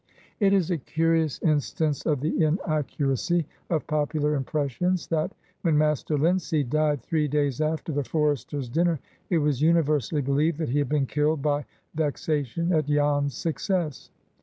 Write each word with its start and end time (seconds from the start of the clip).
It 0.39 0.51
is 0.51 0.71
a 0.71 0.79
curious 0.79 1.39
instance 1.43 2.07
of 2.07 2.21
the 2.21 2.43
inaccuracy 2.43 3.45
of 3.69 3.85
popular 3.85 4.33
impressions 4.33 5.05
that, 5.09 5.31
when 5.61 5.77
Master 5.77 6.17
Linseed 6.17 6.71
died 6.71 7.03
three 7.03 7.27
days 7.27 7.61
after 7.61 7.91
the 7.91 8.03
Foresters' 8.03 8.67
dinner, 8.67 8.99
it 9.29 9.37
was 9.37 9.61
universally 9.61 10.23
believed 10.23 10.57
that 10.57 10.69
he 10.69 10.79
had 10.79 10.89
been 10.89 11.05
killed 11.05 11.43
by 11.43 11.65
vexation 11.93 12.73
at 12.73 12.87
Jan's 12.87 13.35
success. 13.35 14.09